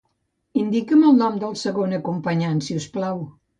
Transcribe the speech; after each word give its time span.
Indica'm 0.61 1.03
el 1.09 1.19
nom 1.19 1.37
del 1.45 1.53
segon 1.65 1.95
acompanyant, 2.01 2.65
si 2.71 2.81
us 2.83 2.91
plau. 2.99 3.25